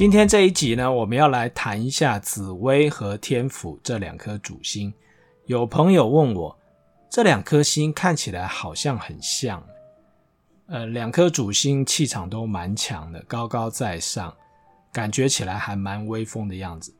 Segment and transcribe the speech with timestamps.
[0.00, 4.90] 今天这一集呢，我们要来谈一下紫薇和天府这两颗主星。
[5.44, 6.58] 有朋友问我，
[7.10, 9.62] 这两颗星看起来好像很像，
[10.68, 14.34] 呃，两颗主星气场都蛮强的，高高在上，
[14.90, 16.94] 感觉起来还蛮威风的样子。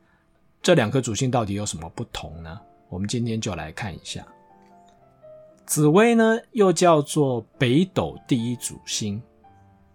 [0.61, 2.61] 这两颗主星到底有什么不同呢？
[2.87, 4.23] 我们今天就来看一下。
[5.65, 9.19] 紫薇呢，又叫做北斗第一主星，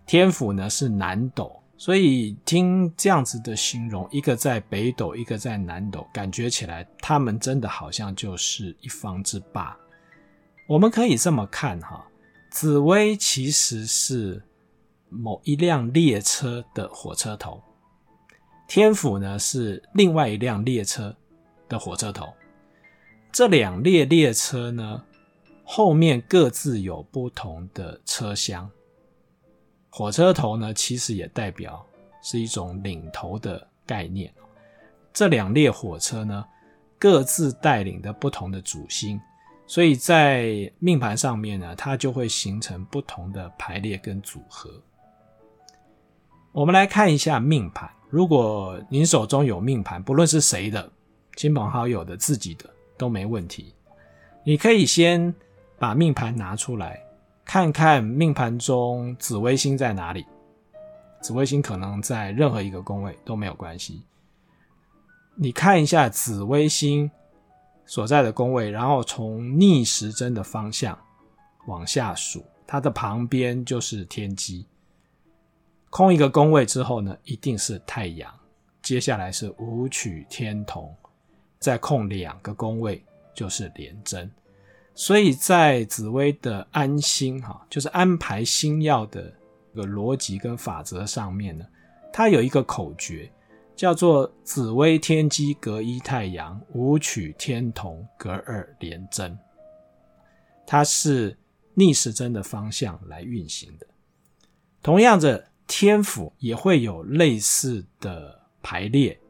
[0.05, 1.56] 天府呢是南斗。
[1.79, 9.77] 所以听这样子的形容，一个在北斗，一个在南斗，感觉起来他们真的好像就是一方之霸。
[10.67, 12.07] 我们可以这么看哈，
[12.51, 14.43] 紫薇其实是
[15.11, 17.63] 某一辆列车的火车头，
[18.67, 21.15] 天府呢是另外一辆列车
[21.69, 22.33] 的火车头。
[23.31, 25.05] 这两列列车呢，
[25.63, 28.69] 后面各自有不同的车厢。
[29.97, 31.83] 火车头呢，其实也代表
[32.21, 34.31] 是一种领头的概念。
[35.11, 36.45] 这两列火车呢，
[36.99, 39.19] 各自带领的不同的主星，
[39.67, 44.71] 所以在命盘上面呢，它就会形成不同的排列跟组合。
[46.53, 50.93] 我们来看一下命盘，如果您手中有命盘，不论是谁的、
[51.37, 53.73] 亲朋好友的、自己的都没问题，
[54.45, 55.35] 你可以先
[55.79, 57.03] 把命盘拿出来。
[57.57, 60.27] 看看命盘中紫微星在哪里，
[61.23, 64.03] 紫微星可能在任何一个宫位都没有关系。
[65.37, 67.11] 你看一下紫微星
[67.87, 70.99] 所在的宫位，然后从逆时针的方向
[71.67, 74.67] 往下数，它的旁边就是天机。
[75.89, 78.31] 空一个宫位之后呢，一定是太阳，
[78.83, 80.95] 接下来是武曲天同，
[81.59, 84.31] 再空两个宫位就是廉贞。
[84.99, 89.31] 所以在紫微的安星哈，就是安排星曜的
[89.75, 91.67] 一个逻辑跟法则上面呢，
[92.11, 93.31] 它有一个口诀，
[93.77, 99.39] 叫做紫微天机隔一太阳，武曲天同隔二廉贞。
[100.67, 101.37] 它是
[101.75, 103.87] 逆时针的方向来运行的。
[104.83, 109.21] 同样的，天府也会有类似的排列。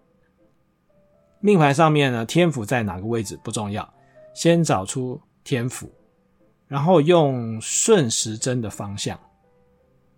[1.41, 3.93] 命盘上面呢，天府在哪个位置不重要，
[4.33, 5.21] 先找出。
[5.47, 5.89] 天府，
[6.67, 9.17] 然后用顺时针的方向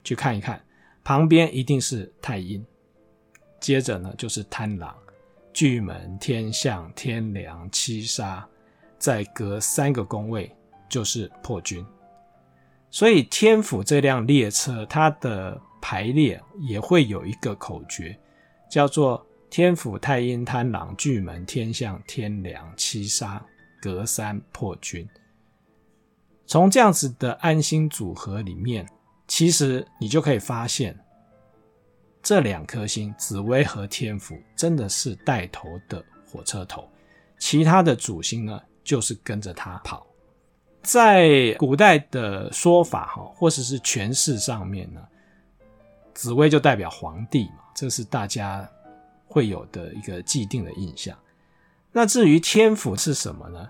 [0.03, 0.59] 去看一看，
[1.05, 2.65] 旁边一定是太阴，
[3.61, 4.97] 接着呢就是贪狼、
[5.53, 8.49] 巨门、天相、天梁、七杀，
[8.99, 10.51] 再隔三个宫位
[10.89, 11.85] 就是破军。
[12.91, 18.19] 所以天府这辆列车，它的排列也会有一个口诀，
[18.71, 23.45] 叫做天府、太阴、贪狼、巨门、天相、天梁、七杀。
[23.81, 25.09] 隔三破军，
[26.47, 28.89] 从这样子的安心组合里面，
[29.27, 30.99] 其实你就可以发现，
[32.23, 36.89] 这两颗星紫薇和天府真的是带头的火车头，
[37.39, 40.07] 其他的主星呢就是跟着它跑。
[40.83, 45.01] 在古代的说法哈，或者是诠释上面呢，
[46.15, 48.69] 紫薇就代表皇帝嘛，这是大家
[49.27, 51.19] 会有的一个既定的印象。
[51.91, 53.69] 那至于天府是什么呢？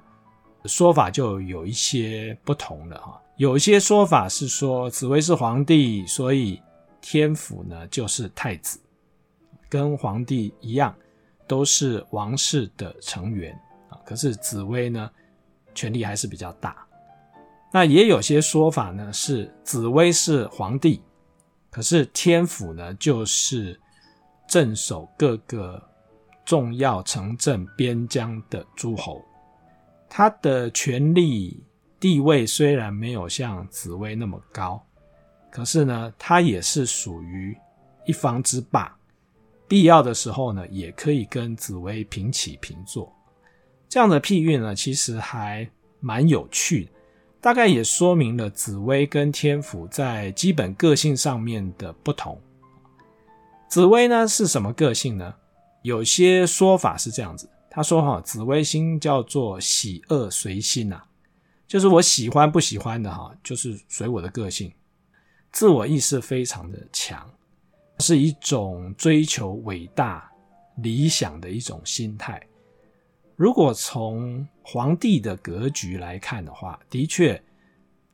[0.65, 3.23] 说法就有一些不同了哈。
[3.37, 6.61] 有一些说法是说紫薇是皇帝，所以
[7.01, 8.81] 天府呢就是太子，
[9.69, 10.95] 跟皇帝一样，
[11.47, 13.59] 都是王室的成员
[13.89, 13.97] 啊。
[14.05, 15.09] 可是紫薇呢，
[15.75, 16.85] 权力还是比较大。
[17.73, 21.00] 那也有些说法呢是紫薇是皇帝，
[21.71, 23.81] 可是天府呢就是
[24.49, 25.81] 镇守各个。
[26.48, 29.22] 重要城镇边疆的诸侯，
[30.09, 31.62] 他的权力
[32.00, 34.82] 地位虽然没有像紫薇那么高，
[35.50, 37.54] 可是呢，他也是属于
[38.06, 38.97] 一方之霸，
[39.69, 43.12] 必要的时候呢，也可以跟紫薇平起平坐。
[43.87, 45.69] 这样的譬喻呢，其实还
[46.00, 46.90] 蛮有趣的，
[47.43, 52.40] 大概也说明了紫薇跟天府在基本个性上面的不同。
[53.69, 55.34] 紫薇呢是什么个性呢？
[55.82, 61.00] 有些说法是这样子，他说哈，紫微星叫做喜恶随心呐，
[61.66, 64.72] 就是我喜欢不喜欢的哈，就是随我的个性，
[65.52, 67.30] 自我意识非常的强，
[68.00, 70.30] 是一种追求伟大
[70.78, 72.42] 理想的一种心态。
[73.36, 77.40] 如果从皇帝的格局来看的话，的确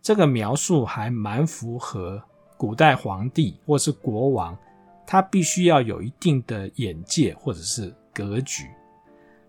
[0.02, 2.22] 这个描述还蛮符合
[2.58, 4.56] 古代皇帝或是国王。
[5.06, 8.68] 他必须要有一定的眼界或者是格局。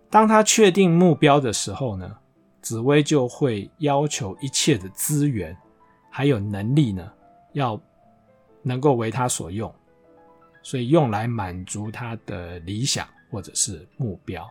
[0.10, 2.18] 当他确定目标的时候呢，
[2.62, 5.56] 紫薇就会要求一切的资源
[6.10, 7.12] 还有能力呢，
[7.54, 7.80] 要
[8.62, 9.74] 能够为他所用。
[10.64, 14.50] 所以用来满足他的理想或者是目标。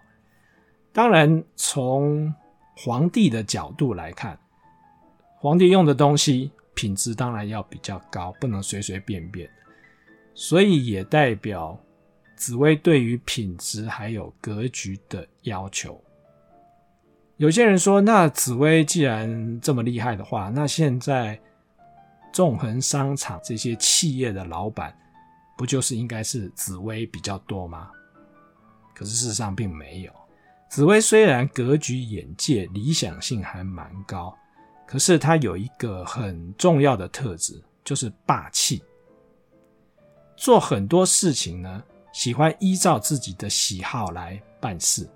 [0.92, 2.32] 当然，从
[2.76, 4.38] 皇帝的角度来看，
[5.38, 9.50] 皇帝用的东西品质当然要比较高，不能随随便便。
[10.34, 11.78] 所以也代表
[12.36, 15.98] 紫薇对于品质还有格局的要求。
[17.36, 21.40] 有些人说，那紫薇既然这么厉害的话，那现在
[22.32, 24.96] 纵横商场这些企业的老板，
[25.56, 27.90] 不就是应该是紫薇比较多吗？
[28.94, 30.12] 可是事实上并没有。
[30.68, 34.36] 紫薇虽然格局、眼界、理想性还蛮高，
[34.86, 38.82] 可是它有一个很重要的特质，就是霸气。
[40.44, 41.82] 做很多事情呢，
[42.12, 45.08] 喜欢依照自己的喜好来办事。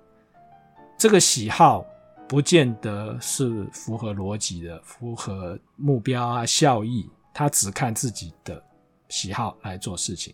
[0.97, 1.85] 这个喜好。
[2.27, 8.63] 不见得是符合逻辑的，符合目标啊、效益，他只看自己的
[9.07, 10.31] 喜好来做事情。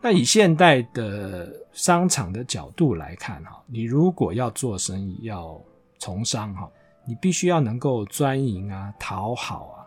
[0.00, 5.60] 那以现代的商场的角度来看，哈，你如果要做生意、要
[5.98, 6.66] 从商，哈，
[7.06, 9.84] 你必须要能够专营啊、讨好啊，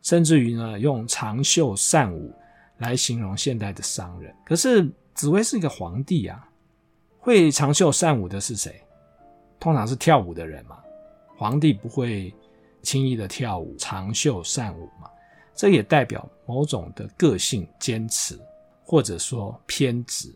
[0.00, 2.32] 甚至于呢，用长袖善舞
[2.78, 4.34] 来形容现代的商人。
[4.44, 6.48] 可是紫薇是一个皇帝啊，
[7.18, 8.80] 会长袖善舞的是谁？
[9.60, 10.78] 通常是跳舞的人嘛，
[11.36, 12.34] 皇帝不会
[12.82, 15.08] 轻易的跳舞，长袖善舞嘛。
[15.54, 18.36] 这也代表某种的个性坚持，
[18.82, 20.34] 或者说偏执。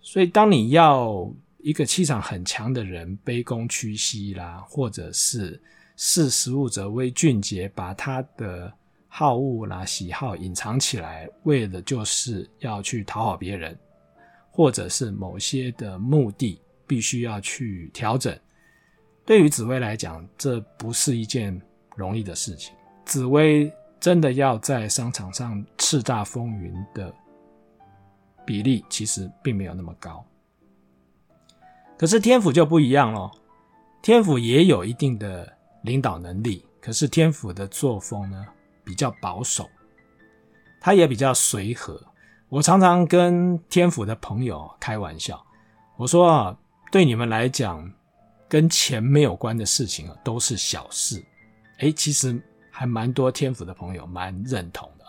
[0.00, 5.62] 所以，当你要一个气场很强的人卑躬屈膝啦，或者是
[5.96, 8.72] 识时务者为俊杰，把他的
[9.14, 13.78] 好恶啦、喜好隐藏起来，为的就是要去讨好别人，
[14.50, 16.58] 或者是某些的目的。
[16.84, 18.38] 必须要去调整。
[19.24, 21.58] 对于紫薇来讲，这不是一件
[21.96, 22.74] 容易的事情。
[23.06, 27.14] 紫薇真的要在商场上叱咤风云的
[28.44, 30.22] 比例，其实并没有那么高。
[31.96, 33.30] 可是天府就不一样咯，
[34.02, 35.50] 天府也有一定的
[35.84, 38.44] 领导能力，可是天府的作风呢，
[38.84, 39.68] 比较保守，
[40.80, 42.00] 他也比较随和。
[42.48, 45.44] 我常常跟天府的朋友开玩笑，
[45.96, 46.58] 我说啊。
[46.90, 47.90] 对你们来讲，
[48.50, 51.24] 跟钱没有关的事情啊，都是小事。
[51.78, 52.38] 诶，其实
[52.70, 55.06] 还蛮多天府的朋友蛮认同的。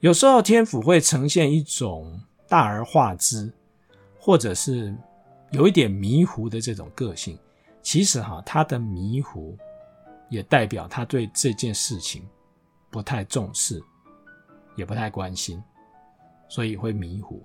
[0.00, 3.52] 有时候天府会呈现一种大而化之，
[4.18, 4.92] 或者是
[5.52, 7.38] 有一点迷糊的这种个性。
[7.82, 9.56] 其实哈，他的迷糊
[10.28, 12.26] 也代表他对这件事情
[12.96, 13.78] 不太重视，
[14.74, 15.62] 也不太关心，
[16.48, 17.44] 所以会迷糊。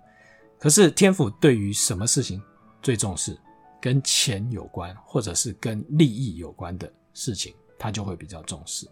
[0.57, 2.42] 可是天府对于什么事情
[2.81, 3.38] 最重视？
[3.81, 8.88] 跟钱有关，或者是跟利益有关的事情，他就会比较重视。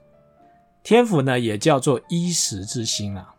[0.84, 3.34] 天府呢，也叫做衣食之心啊。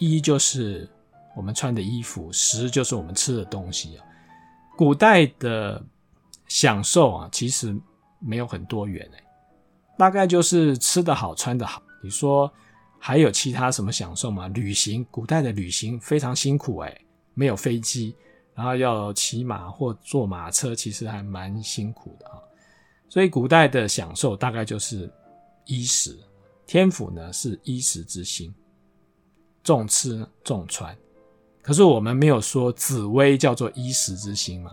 [0.00, 0.90] 衣就是
[1.36, 4.04] 我们穿的衣服，食就是我们吃的东西啊。
[4.76, 5.80] 古代的
[6.48, 7.72] 享受啊，其实
[8.18, 9.22] 没有很多元诶，
[9.96, 11.80] 大概就是吃得好，穿得好。
[12.06, 12.48] 你说
[13.00, 14.46] 还有其他什么享受吗？
[14.46, 17.00] 旅行，古代的旅行非常辛苦诶，
[17.34, 18.14] 没有飞机。
[18.54, 22.38] 然后要骑马或坐马车，其实还蛮辛苦的啊。
[23.08, 25.12] 所以古代的享受大概就是
[25.64, 26.16] 衣食。
[26.64, 28.54] 天府呢是衣食之星，
[29.64, 30.96] 重吃重穿。
[31.60, 34.70] 可是我们没有说紫薇叫做衣食之星嘛。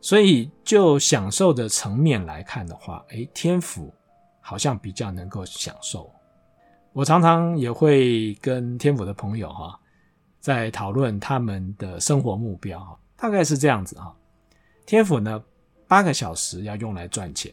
[0.00, 3.92] 所以就享受的层面来看的话，诶，天府
[4.40, 6.10] 好像比较能够享受。
[6.92, 9.78] 我常常也会跟天府的朋友哈。
[10.40, 14.16] 在讨论他们的生活目标，大概是这样子哈。
[14.86, 15.42] 天府呢，
[15.86, 17.52] 八个小时要用来赚钱，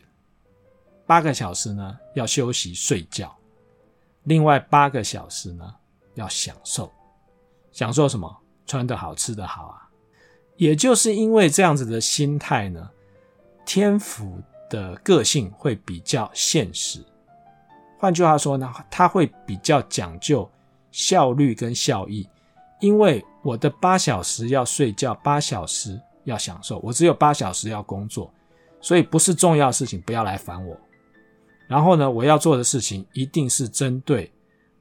[1.06, 3.36] 八个小时呢要休息睡觉，
[4.24, 5.76] 另外八个小时呢
[6.14, 6.90] 要享受，
[7.72, 8.34] 享受什么？
[8.68, 9.90] 穿得好，吃得好啊。
[10.56, 12.90] 也就是因为这样子的心态呢，
[13.66, 14.40] 天府
[14.70, 17.04] 的个性会比较现实。
[18.06, 20.48] 换句话说呢，他会比较讲究
[20.92, 22.30] 效率跟效益。
[22.80, 28.32] 因为我的八小时要睡觉，八小时要享受，我只有八小时要工作，
[28.80, 30.80] 所以不是重要的事情不要来烦我。
[31.68, 34.32] 然后呢，我要做的事情一定是针对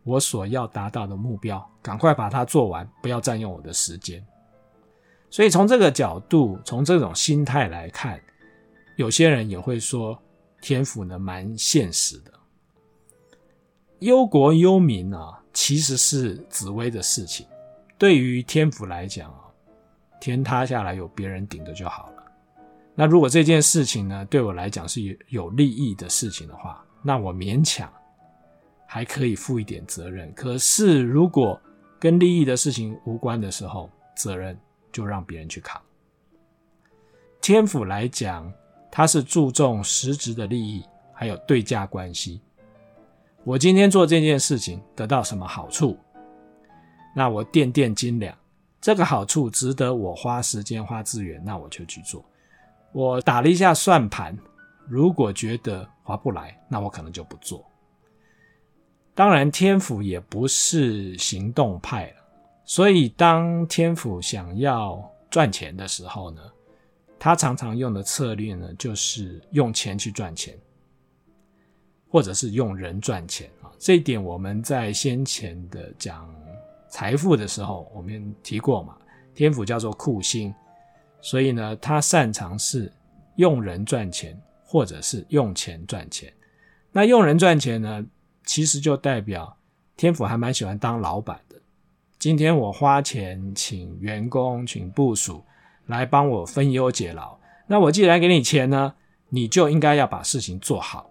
[0.02, 4.22] 我所要达到的目标，赶快把它做完，不要占用我的时间。
[5.30, 8.20] 所以从这个角度，从这种心态来看，
[8.96, 10.18] 有些人也会说
[10.60, 12.33] 天赋呢蛮现实的，
[14.04, 17.46] 忧国忧民啊，其实是紫薇的事情。
[17.96, 19.48] 对于天府来讲啊，
[20.20, 22.22] 天塌下来有别人顶着就好了。
[22.94, 27.90] 那如果这件事情呢，对我来讲是有有利益的事情的话，那我勉强
[28.86, 30.30] 还可以负一点责任。
[30.34, 31.58] 可是如果
[31.98, 34.54] 跟利益的事情无关的时候，责任
[34.92, 35.80] 就让别人去扛。
[37.40, 38.52] 天府来讲，
[38.90, 40.84] 它是注重实质的利益，
[41.14, 42.42] 还有对价关系。
[43.44, 45.98] 我今天做这件事情得到什么好处？
[47.14, 48.34] 那我掂掂斤两，
[48.80, 52.24] 这个好处值得我花时间花资源，那我就去做。
[52.92, 54.34] 我打了一下算盘，
[54.88, 57.62] 如果觉得划不来，那我可能就不做。
[59.14, 62.16] 当然，天府也不是行动派了，
[62.64, 66.40] 所以当天府想要赚钱的时候呢，
[67.18, 70.58] 他常常用的策略呢，就是用钱去赚钱，
[72.14, 73.66] 或者是用人赚钱啊。
[73.76, 76.32] 这一点我们在先前的讲
[76.88, 78.96] 财富的时候，我们提过嘛。
[79.34, 80.54] 天府叫做库星，
[81.20, 82.92] 所以呢，他擅长是
[83.34, 86.32] 用人赚钱，或者是用钱赚钱。
[86.92, 88.06] 那用人赚钱呢？
[88.44, 89.56] 其实就代表
[89.96, 91.60] 天府还蛮喜欢当老板的。
[92.20, 95.44] 今天我花钱请员工、请部署
[95.86, 98.94] 来帮我分忧解劳，那我既然给你钱呢，
[99.30, 101.10] 你就应该要把事情做好。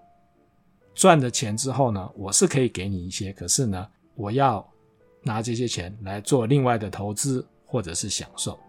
[0.93, 4.65] 赚了钱之后呢，我是可以给你一些，可是呢，我要
[5.21, 8.59] 拿这些钱来做另外的投资或者是享受。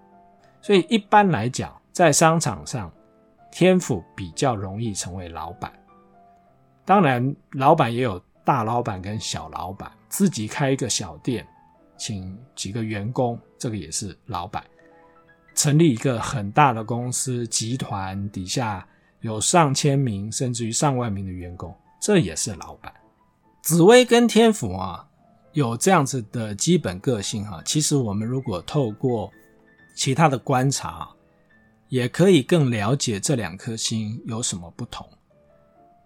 [0.61, 2.93] 所以一般来讲，在商场上，
[3.52, 5.73] 天府比较容易成为老板。
[6.85, 8.23] 当然，老板也有。
[8.47, 11.49] 大老板跟小老板自己开一个小店，
[11.97, 14.62] 请几个员工，这个也是老板。
[15.54, 18.87] 成立一个很大的公司集团，底下
[19.21, 21.75] 有上千名甚至于上万名的员工，
[22.05, 22.93] 这也是老板。
[23.63, 25.09] 紫薇跟天府啊，
[25.55, 27.63] 有这样子的基本个性哈。
[27.65, 29.33] 其实我们如果透过
[29.97, 31.09] 其他的观察，
[31.89, 35.09] 也可以更了解这两颗星有什么不同。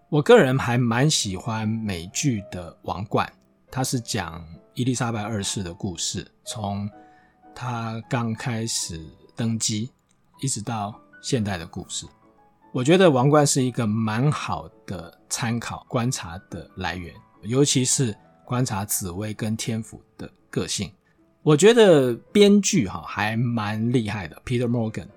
[0.07, 3.27] 我个人还蛮喜欢美剧的《王冠》，
[3.69, 4.41] 它是讲
[4.75, 6.89] 伊丽莎白二世的故事，从
[7.53, 9.91] 她刚开始登基
[10.41, 12.05] 一直到现代的故事。
[12.71, 20.91] 我觉得《王冠》是一个蛮好的参考观察的来源，尤其是观察紫薇跟天府的个性。
[21.41, 25.07] 我觉得编剧哈还蛮厉害的，Peter Morgan。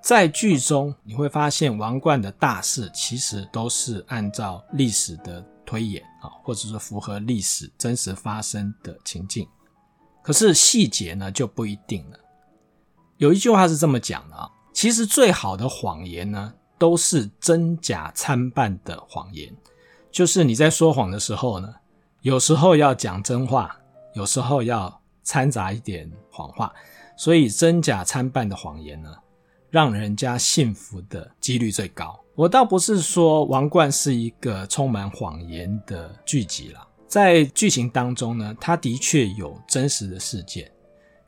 [0.00, 9.48] 在剧中你会发现，王冠的大事其实都是按照历史的推演啊，或者说符合历史真实发生的情境。
[10.22, 12.18] 可是细节呢就不一定了。
[13.16, 19.54] 有一句话是这么讲的啊，其实最好的谎言呢，都是真假参半的谎言。
[20.10, 21.74] 就是你在说谎的时候呢，
[22.22, 23.76] 有时候要讲真话，
[24.14, 26.72] 有时候要掺杂一点谎话。
[27.18, 29.10] 所以真假参半的谎言呢，
[29.70, 32.18] 让人家信服的几率最高。
[32.34, 40.70] 我倒不是说《王冠》是一个充满谎言的剧集啦，在剧情当中呢，它的确有真实的事件，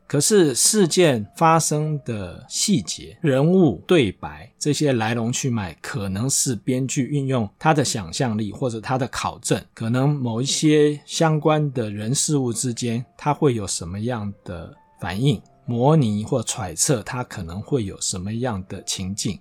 [0.09, 15.39] 可是事件发生的细节、人物对白这些来龙去脉，可能是编剧运用他的想象力或者他的考证，可能某一些相关的人事物之间，他会有什么样的反应。
[15.67, 19.39] 模拟或揣测他可能会有什么样的情境，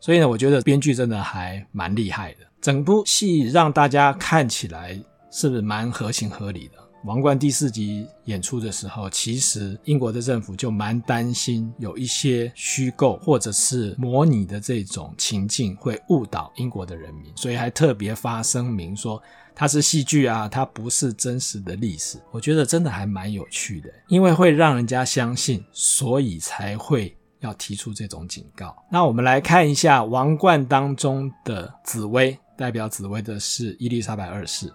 [0.00, 2.38] 所以呢，我觉得编剧真的还蛮厉害的。
[2.62, 4.98] 整部戏让大家看起来
[5.30, 6.78] 是不是蛮合情合理的？
[7.06, 19.22] 《王冠》第四集演出的时候，其实英国的政府就蛮担心有一些虚构或者是模拟的这种情境会误导英国的人民，所以还特别发声明说。
[19.58, 22.18] 它是戏剧啊，它不是真实的历史。
[22.30, 28.76] 我觉得真的还蛮有趣的，因为会让人家相信，所以才会要提出这种警告。
[28.90, 34.70] 那我们来看一下《王冠》当中的紫薇，代表紫薇的是伊丽莎白二世。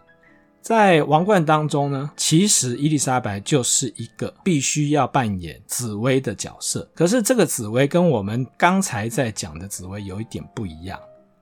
[0.61, 6.89] 在《王冠》当中呢，其实伊丽莎白就是一个必须要扮演紫薇的角色。
[6.93, 10.99] 可是这个紫薇跟我们刚才在讲的紫薇有一点不一样。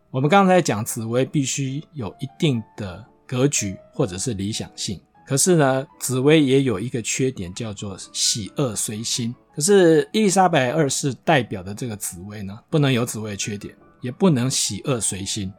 [0.10, 3.06] 我们刚才讲紫薇必须有一定的。
[3.30, 9.36] 格局或者是理想性，可是呢，紫薇也有一个缺点，叫做喜恶随心。
[9.54, 15.54] 可是伊丽莎白二世代表的这个紫薇呢，不能有紫薇缺点，也不能喜恶随心，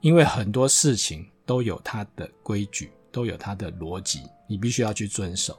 [0.00, 5.54] 因为很多事情都有它的规矩，都有它的逻辑，你必须要去遵守。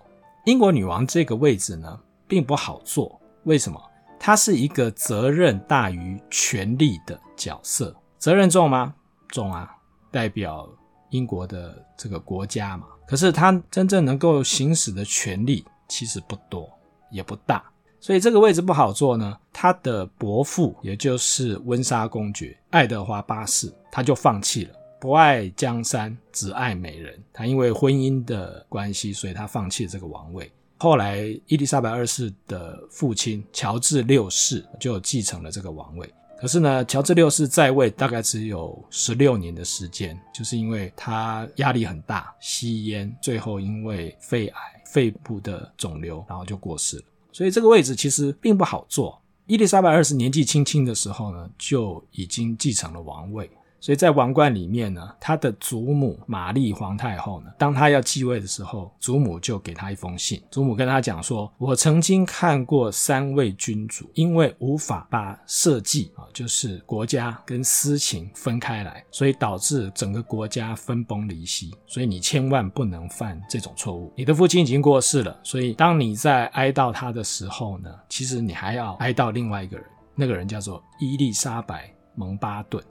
[0.45, 3.79] 英国女王这个位置呢，并不好做，为什么？
[4.19, 8.95] 她是一个责任大于权力的角色，责任重吗？
[9.27, 9.71] 重啊，
[10.09, 10.67] 代表。
[11.11, 16.67] 英国的这个国家嘛，可是他真正能够行使的权力其实不多，
[17.11, 17.63] 也不大，
[17.99, 19.37] 所以这个位置不好做呢。
[19.51, 24.73] 他的伯父，也就是温莎公爵爱德华八世，他就放弃了，
[25.03, 27.21] 不爱江山，只爱美人。
[27.33, 30.49] 他因为婚姻的关系，所以他放弃了这个王位。
[30.77, 31.17] 后来，
[31.47, 36.09] 伊丽莎白二世的父亲乔治六世就继承了这个王位。
[36.39, 47.03] 可是呢，乔治六世在位大概只有十六年的时间，就是因为他压力很大，吸烟，最后因为肺癌、肺部的肿瘤，然后就过世了。
[47.33, 49.21] 所以这个位置其实并不好坐。
[49.47, 53.51] 伊丽莎白二世年纪轻轻的时候呢，就已经继承了王位。
[53.83, 60.41] 所以在王冠里面呢，他的祖母玛丽皇太后呢，当他要继位的时候，祖母就给他一封信。
[60.49, 71.75] 祖母跟他讲说：“我曾经看过三位君主，因为无法把社稷啊，就是国家跟私情分开来，所以导致整个国家分崩离析。
[71.85, 74.13] 所以你千万不能犯这种错误。
[74.15, 79.85] 你的父亲已经过世了，所以当你在哀悼他的时候呢，其实你还要哀悼另外一个人，
[80.15, 82.81] 那个人叫做伊丽莎白蒙巴顿。”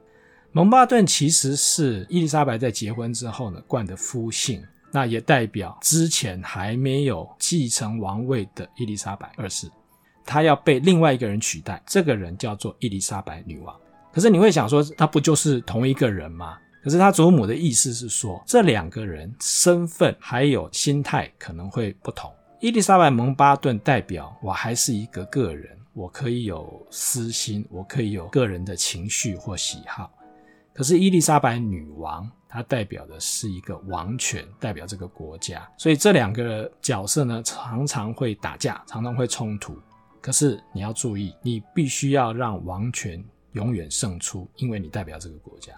[0.55, 9.67] 蒙巴顿其实是伊丽莎白在结婚之后呢冠的夫姓，那也代表之前还没有继承王位的伊丽莎白二世，
[10.27, 13.75] 她要被另外一个人取代，这个人叫做伊丽莎白女王。
[14.13, 16.59] 可是你会想说，她不就是同一个人吗？
[16.85, 22.31] 可是她祖母的意思是说，这两个人身份还有心态可能会不同。
[22.61, 30.11] 伊丽莎白蒙巴顿代表我还是一个个人，我可以有私心，我可以有个人的情绪或喜好。
[30.75, 39.77] 可是伊丽莎白女王，她代表的是一个王权，代表这个国家，所以这两个角色呢，常常会打架，常常会冲突。
[40.21, 45.73] 可是你要注意，你必须要让王权永远胜出，因为你代表这个国家。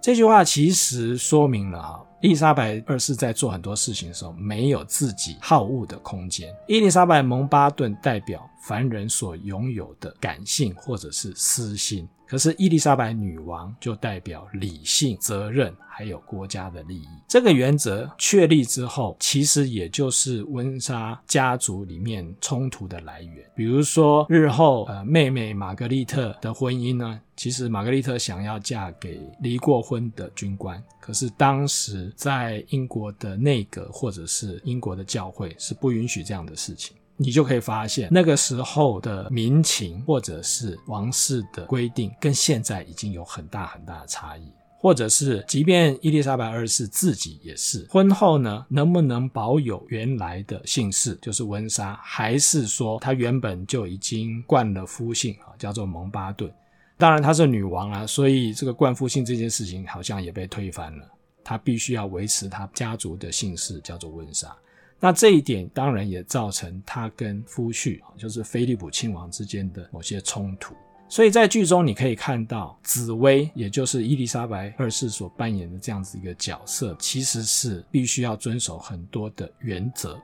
[0.00, 6.54] 这句话其实说明了哈，伊丽莎白二世在做很多事情的时候，没有自己好恶的空间。
[6.68, 12.08] 伊丽莎白蒙巴顿代表凡人所拥有的感性或者是私心。
[12.24, 17.06] 可是伊丽莎白女王就代表理性、责任，还有国家的利益。
[17.28, 23.44] 这个原则确立之后，其实也就是温莎家族里面冲突的来源。
[23.54, 36.96] 比如说，日后呃妹妹玛格丽特的婚姻呢，其实玛格丽特想要嫁给离过婚的军官，可是当时在英国的内阁或者是英国的教会是不允许这样的事情。
[37.16, 44.42] 你就可以发现，那个时候的民情或者是王室的规定，跟现在已经有很大很大的差异。
[44.78, 56.52] 或者是，即便伊丽莎白二世自己也是，婚后呢，能不能保有原来的姓氏，就是温莎，还是说她原本就已经冠了夫姓啊，叫做蒙巴顿？
[56.98, 61.06] 当然她是女王啊，所以这个冠夫姓这件事情好像也被推翻了，
[61.44, 64.54] 他必须要维持他家族的姓氏，叫做温莎。
[65.00, 70.74] 那这一点当然也造成他跟夫婿，就是菲利普亲王之间的某些冲突。
[71.08, 80.18] 所以在剧中你可以看到，紫薇也就是伊丽莎白二世所扮演的这样子一个角色，其实是必须要遵守很多的原则。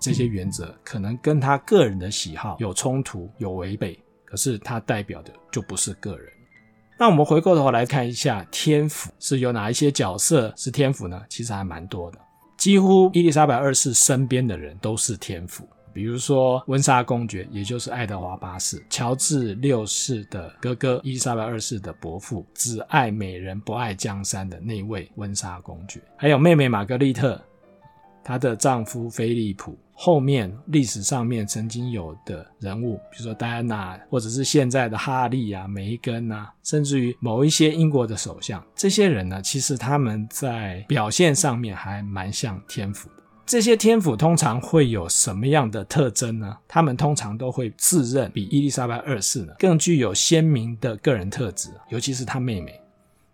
[0.00, 6.32] 这些原则可能跟他个人的喜好有冲突、有违背，可是他代表的就不是个人。
[6.98, 11.20] 那我们回过头来看一下天府是有哪一些角色是天府呢？
[11.28, 12.18] 其实还蛮多的。
[12.56, 27.40] 几乎伊丽莎白二世身边的人都是天府，比如说温莎公爵，也就是爱德华八世，乔治六世的哥哥，伊丽莎白二世的伯父，只爱美人不爱江山的那位温莎公爵，还有妹妹玛格丽特。
[28.24, 43.22] 她的丈夫菲利普，后面历史上面曾经有的人物，比如说戴安娜，或者是现在的哈利啊、梅根啊，甚至于某一些英国的首相，这些人呢，其实他们在表现上面还蛮像天府的。
[43.46, 46.56] 这些天府通常会有什么样的特征呢？
[46.66, 52.81] 他们通常都会自认比伊丽莎白二世呢更具有鲜明的个人特质，尤其是他妹妹。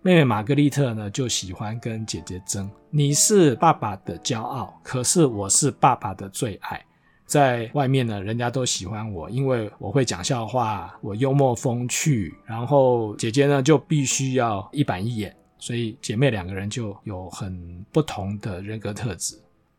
[0.00, 2.70] 妹妹玛格丽特呢，就喜欢跟姐姐争。
[2.88, 6.80] 你是爸爸的骄傲，可是我是爸爸的最爱。
[7.26, 12.32] 在外面呢，人家都喜欢我，因为我会讲笑话，我幽默风趣。
[12.46, 15.34] 然后姐姐呢，就必须要一板一眼。
[15.58, 19.36] 所以姐妹两个人就有很不同的人格特质，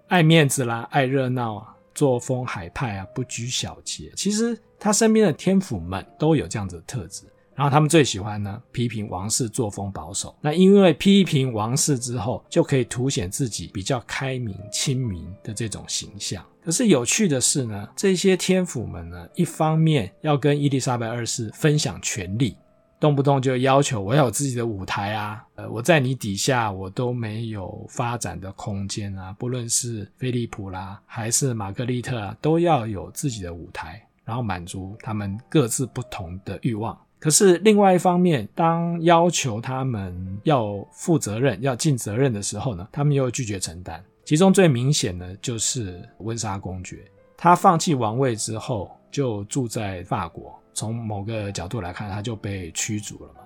[0.10, 4.12] 爱面子啦，爱热闹啊，作风海派啊，不拘小节。
[4.18, 7.24] 其实她身边的天府们都有这样子的特质。
[7.60, 10.34] 然后他们最喜欢呢，批评王室作风保守。
[10.40, 16.42] 那因为批评王室之后，就可以凸显自己比较开明、亲民的这种形象。
[16.64, 22.56] 可是有趣的是呢，这些天府们呢，一方面要跟伊丽莎白二世分享权力，
[22.98, 29.36] 动不动就要求我要有自己的舞台啊，呃，我在你底下我都没有发展的空间啊。
[29.38, 36.98] 不论是菲利普啦，还是玛格丽特啊，都要有自己的舞台，然后满足他们各自不同的欲望。
[37.20, 44.02] 可是另外一方面，当要求他们要负责任、要尽责任的时候呢，他们又拒绝承担。
[44.24, 46.98] 其中最明显的就是温莎公爵，
[47.36, 50.58] 他放弃王位之后，就住在法国。
[50.74, 53.42] 从某个角度来看，他就被驱逐了嘛。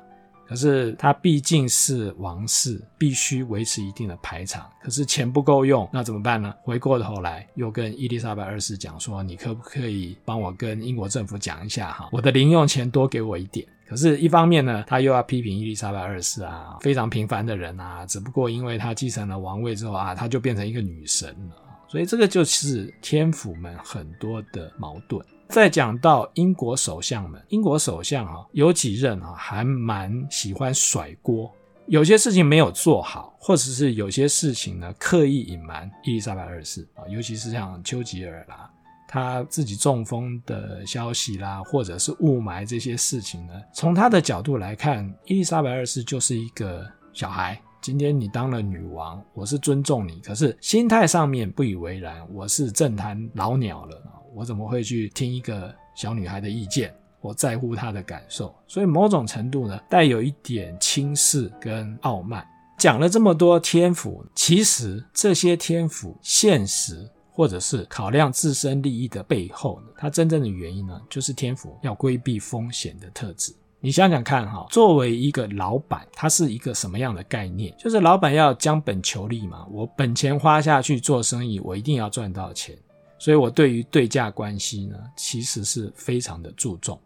[0.46, 4.70] 可是他毕竟是王室，必须维持一定的排场。
[4.82, 6.54] 可是钱不够用，那怎么办呢？
[6.64, 21.56] 回过头来又跟伊丽莎白二世讲说：“你可不可以帮我跟英国政府讲一下哈，我的零用钱多给我一点。”可是，一方面呢，他又要批评伊丽莎白二世啊，非常平凡的人啊，只不过因为他继承了王位之后啊，他就变成一个女神了。
[21.88, 25.24] 所以这个就是天府们很多的矛盾。
[25.54, 31.54] 再讲到英国首相们，英国首相啊，有几任啊，还蛮喜欢甩锅，
[31.86, 38.68] 有些事情没有做好，或者是有些事情呢，刻意隐瞒伊丽莎白二世啊，尤其是像丘吉尔啦，
[39.08, 47.62] 他自己中风的消息啦，或者是雾霾这些事情呢，从他的角度来看，伊丽莎白二世就是一个小孩。
[47.80, 54.02] 今天你当了女王，我是尊重你，可是心态上面不以为然，我是政坛老鸟了。
[54.36, 56.94] 我怎么会去听一个小女孩的意见？
[57.22, 62.46] 我在乎她的感受，所以某种程度呢，带有一点轻视跟傲慢。
[62.78, 73.56] 讲了这么多天府，其实这些天府现实或者是考量自身利益的背后呢，它真正的原因呢，就是天府要规避风险的特质。
[73.80, 77.74] 你想想看哈，作为一个老板，他是一个什么样的概念？
[77.78, 82.78] 就是老板要将本求利嘛，我本钱花下去做生意，我一定要赚到钱。
[83.24, 87.00] 所以我对于对价关系呢，其实是非常的注重，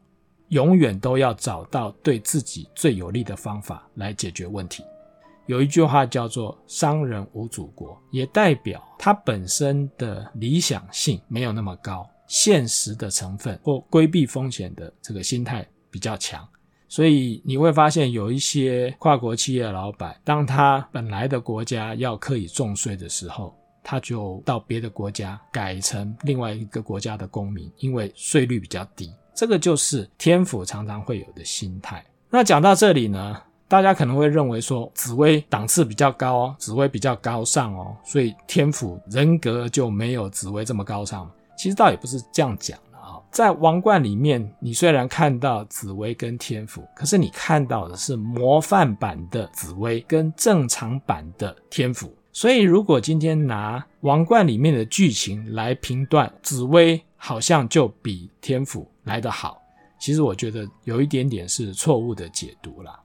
[0.48, 4.84] 永远都要找到对自己最有利的方法来解决问题。
[5.46, 16.44] 有一句话叫做“商人无祖国”，也代表他本身的理想性没有那么高，现实的成分或规避风险的这个心态比较强。
[16.88, 23.56] 所以你会发现，有一些跨国企业老板，当他本来的国家要课以重税的时候，
[23.90, 29.10] 他就到别的国家改成另外一个国家的公民，因为税率比较低。
[29.34, 32.04] 这个就是天府常常会有的心态。
[32.30, 41.32] 那讲到这里呢，大家可能会认为说紫薇档次比较高哦，紫薇比较高尚哦，所以天府人格就没有紫薇这么高尚。
[41.58, 43.16] 其实倒也不是这样讲的啊。
[43.32, 52.14] 在王冠里面，你虽然看到紫薇跟天府，可是你看到的是模范版的紫薇跟正常版的天府。
[52.38, 59.60] 所以，如果今天拿《王冠》里面的剧情来评断，紫薇好像就比天府来得好，
[60.00, 62.96] 其实我觉得有一点点是错误的解读啦。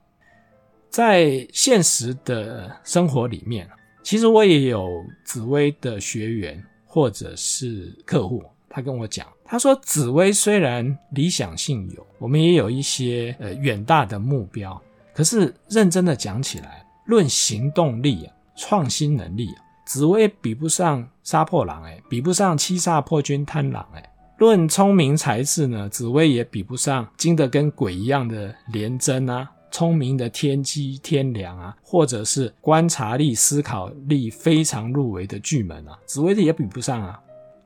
[0.87, 3.67] 在现实的生活里面，
[4.03, 14.79] 其实我也有紫薇的学员或者是客户，他跟我讲，他说紫薇虽然理想性有，我们也有一些呃远大的目标，
[15.11, 18.35] 可是认真的讲起来，论行动力啊。
[18.55, 24.03] 创新能力啊，紫薇比不上杀破狼，诶比不上七煞破军贪狼，诶
[24.37, 37.19] 论聪明才智呢，紫薇也比不上精得跟鬼一样的廉贞啊，聪明的天机天梁啊，或者是观察力、思考力非常入微的巨门啊，紫薇的也比不上啊。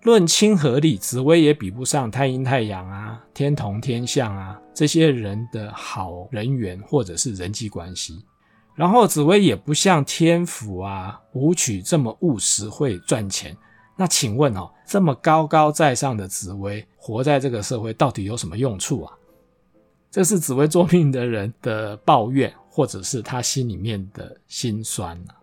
[0.04, 8.24] 论亲和力，紫薇也比不上太阴太阳啊、天同天相啊这些人的好人缘或者是人际关系。
[8.78, 13.58] 然后紫薇也不像天府啊、武曲这么务实会赚钱。
[13.96, 19.12] 那请问哦，这么高高在上的紫薇，活在这个社会到底有什么用处啊？
[20.12, 25.34] 这是紫微坐命的人的抱怨，或者是他心里面的辛酸啊。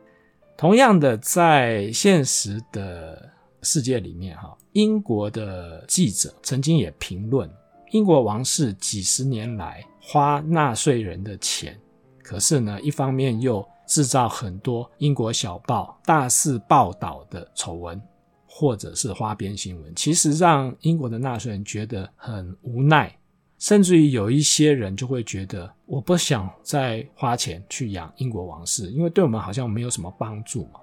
[0.56, 3.28] 同样的，在现实的
[3.62, 7.50] 世界里面，哈，英国的记者曾经也评论，
[7.90, 11.76] 英国王室几十年来花纳税人的钱。
[12.24, 18.00] 可是呢，一方面又制造很多英国小报大肆报道的丑闻，
[18.46, 23.14] 或者是花边新闻，其实让英国的纳税人觉得很无奈，
[23.58, 30.80] 甚至于有一些人就会觉得，我不想再花钱去养英国王室，因为对我们好像没有什么帮助嘛。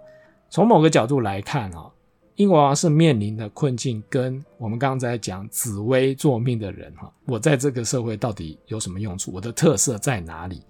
[0.49, 1.89] 从某个角度来看啊，
[2.36, 9.32] 英国王室面临的困境，跟我们刚才讲紫薇坐命的人哈，我在这个社会到底有什么用处？
[9.34, 10.62] 我的特色在哪里？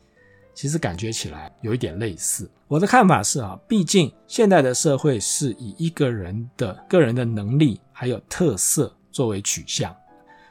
[0.53, 2.49] 其实感觉起来有一点类似。
[2.67, 9.95] 我的看法是啊，毕竟现代的社会是以一个人的个人的能力还有特色作为取向。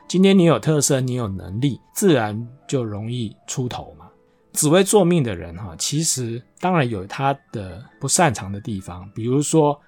[0.08, 4.08] 今天你有特色，你有能力，自然就容易出头嘛。
[4.52, 9.80] 紫微坐命的人哈，其实当然有他的不擅长的地方，比如说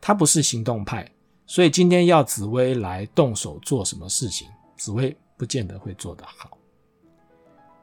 [0.00, 1.10] 他不是行动派，
[1.46, 6.58] 所以今天要紫薇来动手做什么事情，紫薇不见得会做得好。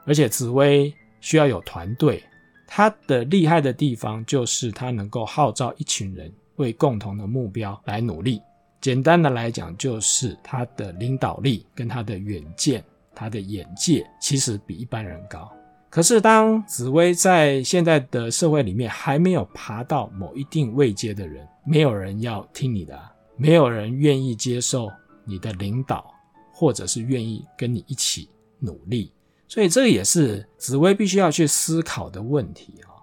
[0.05, 2.23] 而且紫薇需要有团队，
[2.65, 8.41] 他的厉害的地方就是他能够号召一群人为共同的目标来努力。
[8.79, 12.83] 简单的来讲，就是他的领导力跟他的远见、
[13.15, 15.51] 他的眼界，其实比一般人高。
[15.89, 22.99] 可是，当紫薇在现在的社会里面还没有爬到某一定位阶的人，没有人要听你的，
[23.35, 24.91] 没有人愿意接受
[25.23, 26.13] 你的领导，
[26.53, 29.11] 或者是愿意跟你一起努力。
[29.47, 32.99] 所以，这也是紫薇必须要去思考的问题啊。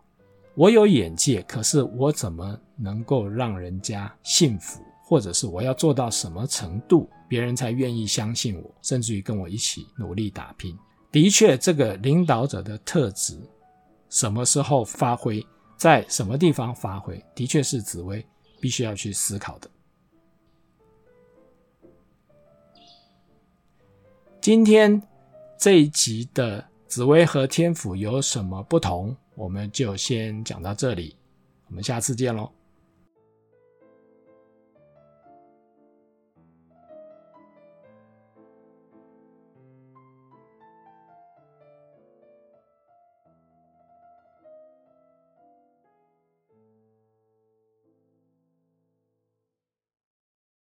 [0.54, 4.80] 我有眼界，可是我怎么能够让人家信服？
[5.06, 10.76] 或者是我要做到什么程度，别人才愿意相信我，甚至于跟我一起努力打拼？
[11.12, 13.38] 的确，这个领导者的特质，
[14.08, 18.24] 什么时候发挥，在什么地方发挥，的确是紫薇
[18.60, 19.70] 必须要去思考的。
[24.40, 25.02] 今天
[25.58, 29.16] 这一集的紫薇和天府有什么不同？
[29.34, 31.16] 我们就先讲到这里，
[31.68, 32.50] 我们下次见喽。